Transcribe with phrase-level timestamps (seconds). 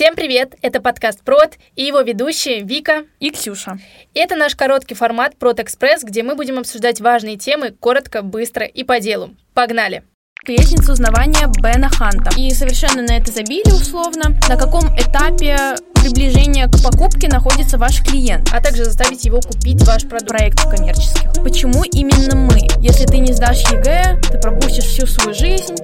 [0.00, 0.54] Всем привет!
[0.62, 3.78] Это подкаст PROD и его ведущие Вика и Ксюша.
[4.14, 8.98] Это наш короткий формат PRODэкспресс, где мы будем обсуждать важные темы коротко, быстро и по
[8.98, 9.36] делу.
[9.52, 10.02] Погнали!
[10.46, 12.30] Лестница узнавания Бена Ханта.
[12.38, 14.40] И совершенно на это забили условно.
[14.48, 20.08] На каком этапе приближения к покупке находится ваш клиент, а также заставить его купить ваш
[20.08, 20.28] продукт.
[20.28, 21.30] Проектов коммерческих.
[21.42, 22.60] Почему именно мы?
[22.80, 25.76] Если ты не сдашь ЕГЭ, ты пропустишь всю свою жизнь.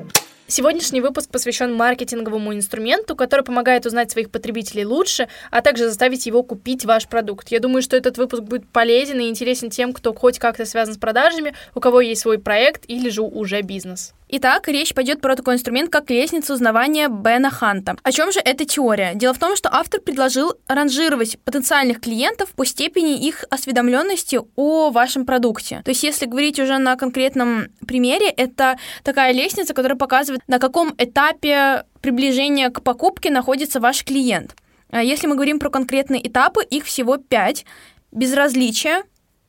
[0.48, 6.44] Сегодняшний выпуск посвящен маркетинговому инструменту, который помогает узнать своих потребителей лучше, а также заставить его
[6.44, 7.48] купить ваш продукт.
[7.48, 10.98] Я думаю, что этот выпуск будет полезен и интересен тем, кто хоть как-то связан с
[10.98, 14.14] продажами, у кого есть свой проект или же уже бизнес.
[14.28, 17.96] Итак, речь пойдет про такой инструмент, как лестница узнавания Бена Ханта.
[18.02, 19.14] О чем же эта теория?
[19.14, 25.26] Дело в том, что автор предложил ранжировать потенциальных клиентов по степени их осведомленности о вашем
[25.26, 25.80] продукте.
[25.84, 30.92] То есть, если говорить уже на конкретном примере, это такая лестница, которая показывает, на каком
[30.98, 34.56] этапе приближения к покупке находится ваш клиент.
[34.90, 37.64] А если мы говорим про конкретные этапы, их всего пять.
[38.10, 39.04] Безразличие,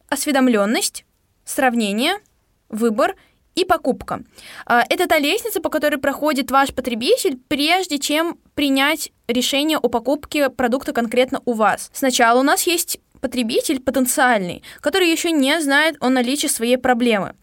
[0.08, 1.04] осведомленность,
[1.46, 2.14] сравнение,
[2.70, 3.16] выбор
[3.58, 4.22] и покупка.
[4.66, 10.50] А, это та лестница, по которой проходит ваш потребитель, прежде чем принять решение о покупке
[10.50, 11.90] продукта конкретно у вас.
[11.94, 17.34] Сначала у нас есть потребитель потенциальный, который еще не знает о наличии своей проблемы.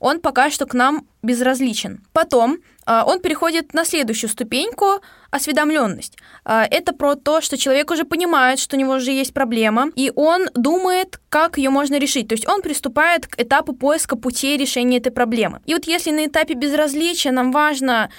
[0.00, 2.00] Он пока что к нам безразличен.
[2.12, 6.16] Потом а, он переходит на следующую ступеньку осведомленность.
[6.44, 10.12] А, это про то, что человек уже понимает, что у него уже есть проблема, и
[10.14, 12.28] он думает, как ее можно решить.
[12.28, 15.60] То есть он приступает к этапу поиска путей решения этой проблемы.
[15.66, 18.10] И вот если на этапе безразличия нам важно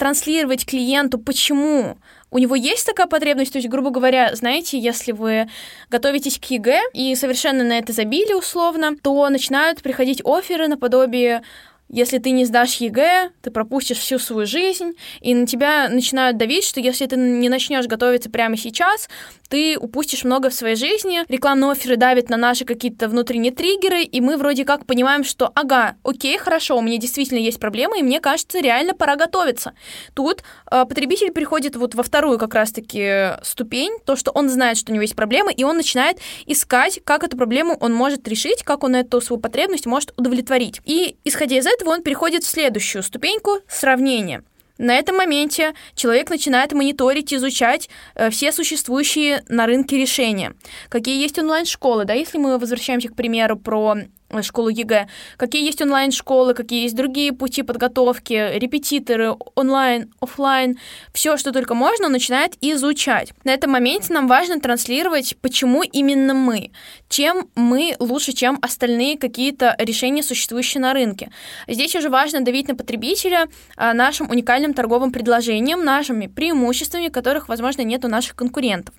[0.00, 1.98] транслировать клиенту, почему?
[2.30, 5.48] У него есть такая потребность, то есть, грубо говоря, знаете, если вы
[5.90, 11.42] готовитесь к ЕГЭ и совершенно на это забили условно, то начинают приходить офферы наподобие
[11.90, 16.64] если ты не сдашь ЕГЭ, ты пропустишь всю свою жизнь, и на тебя начинают давить,
[16.64, 19.08] что если ты не начнешь готовиться прямо сейчас,
[19.48, 21.24] ты упустишь много в своей жизни.
[21.28, 25.96] Рекламные офферы давят на наши какие-то внутренние триггеры, и мы вроде как понимаем, что ага,
[26.04, 29.72] окей, хорошо, у меня действительно есть проблемы, и мне кажется, реально пора готовиться.
[30.14, 34.92] Тут э, потребитель приходит вот во вторую как раз-таки ступень, то, что он знает, что
[34.92, 38.84] у него есть проблемы, и он начинает искать, как эту проблему он может решить, как
[38.84, 40.80] он эту свою потребность может удовлетворить.
[40.84, 44.42] И исходя из этого, этого он переходит в следующую ступеньку сравнения.
[44.78, 50.54] На этом моменте человек начинает мониторить, изучать э, все существующие на рынке решения.
[50.88, 53.96] Какие есть онлайн-школы, да, если мы возвращаемся к примеру про
[54.42, 60.78] школу ЕГЭ, какие есть онлайн-школы, какие есть другие пути подготовки, репетиторы, онлайн, офлайн,
[61.12, 63.32] все, что только можно, начинает изучать.
[63.44, 66.70] На этом моменте нам важно транслировать, почему именно мы,
[67.08, 71.30] чем мы лучше, чем остальные какие-то решения, существующие на рынке.
[71.68, 77.82] Здесь уже важно давить на потребителя а, нашим уникальным торговым предложением, нашими преимуществами, которых, возможно,
[77.82, 78.94] нет у наших конкурентов.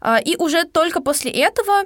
[0.00, 1.84] А, и уже только после этого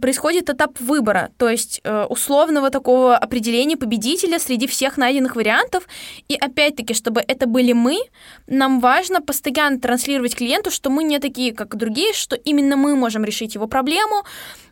[0.00, 5.86] происходит этап выбора, то есть э, условного такого определения победителя среди всех найденных вариантов.
[6.28, 7.98] И опять-таки, чтобы это были мы,
[8.46, 13.24] нам важно постоянно транслировать клиенту, что мы не такие, как другие, что именно мы можем
[13.24, 14.24] решить его проблему,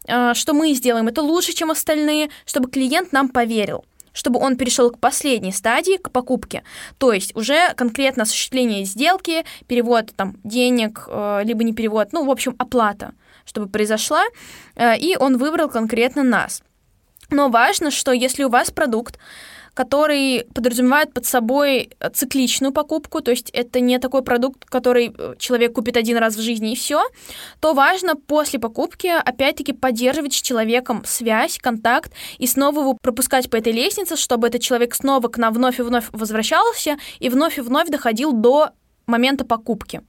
[0.06, 4.90] э, что мы сделаем это лучше, чем остальные, чтобы клиент нам поверил чтобы он перешел
[4.90, 6.62] к последней стадии, к покупке.
[6.98, 12.30] То есть уже конкретно осуществление сделки, перевод там денег, э, либо не перевод, ну, в
[12.30, 13.12] общем, оплата
[13.44, 14.22] чтобы произошла,
[14.76, 16.62] э, и он выбрал конкретно нас.
[17.30, 19.18] Но важно, что если у вас продукт,
[19.74, 25.74] который подразумевает под собой цикличную покупку, то есть это не такой продукт, который э, человек
[25.74, 27.02] купит один раз в жизни и все,
[27.60, 33.56] то важно после покупки опять-таки поддерживать с человеком связь, контакт и снова его пропускать по
[33.56, 37.60] этой лестнице, чтобы этот человек снова к нам вновь и вновь возвращался и вновь и
[37.60, 38.70] вновь доходил до
[39.06, 40.02] момента покупки.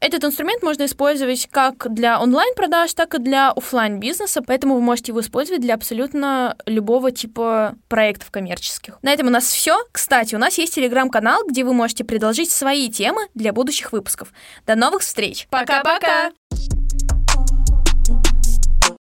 [0.00, 5.10] Этот инструмент можно использовать как для онлайн-продаж, так и для офлайн бизнеса поэтому вы можете
[5.10, 8.98] его использовать для абсолютно любого типа проектов коммерческих.
[9.02, 9.76] На этом у нас все.
[9.90, 14.32] Кстати, у нас есть телеграм-канал, где вы можете предложить свои темы для будущих выпусков.
[14.66, 15.48] До новых встреч!
[15.50, 16.30] Пока-пока!